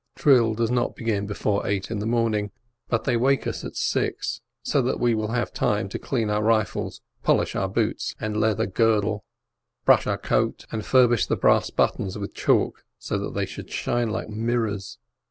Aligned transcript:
Drill 0.15 0.55
does 0.55 0.71
not 0.71 0.95
begin 0.95 1.27
before 1.27 1.67
eight 1.67 1.91
in 1.91 1.99
the 1.99 2.07
morning, 2.07 2.49
but 2.87 3.03
they 3.03 3.15
wake 3.15 3.45
us 3.45 3.63
at 3.63 3.75
six, 3.75 4.41
so 4.63 4.81
that 4.81 4.99
we 4.99 5.13
may 5.13 5.27
have 5.27 5.53
time 5.53 5.87
to 5.89 5.99
clean 5.99 6.27
our 6.27 6.41
rifles, 6.41 7.01
polish 7.21 7.55
our 7.55 7.69
boots 7.69 8.15
and 8.19 8.35
leather 8.35 8.65
girdle, 8.65 9.23
brush 9.85 10.07
our 10.07 10.17
coat, 10.17 10.65
and 10.71 10.87
furbish 10.87 11.27
the 11.27 11.35
brass 11.37 11.69
buttons 11.69 12.17
with 12.17 12.33
chalk, 12.33 12.83
so 12.97 13.19
that 13.19 13.35
they 13.35 13.45
should 13.45 13.69
shine 13.69 14.09
like 14.09 14.27
mirrors. 14.27 14.97